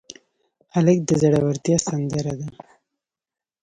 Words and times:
هلک 0.73 0.99
د 1.07 1.11
زړورتیا 1.21 1.77
سندره 1.87 2.33
ده. 2.39 2.47